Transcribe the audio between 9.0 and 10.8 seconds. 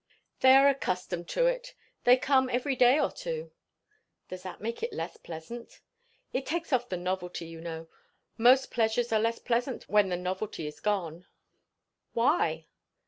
are less pleasant when the novelty is